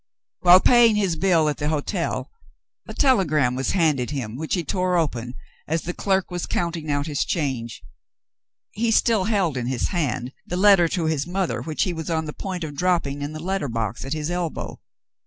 [0.39, 2.31] While paying his bill at the hotel,
[2.87, 5.35] a telegram was handed him, which he tore open
[5.67, 7.83] as the clerk was counting out his change.
[8.71, 12.25] He still held in his hand the letter to his mother which he was on
[12.25, 14.81] the point of dropping in the letter box at his elbow.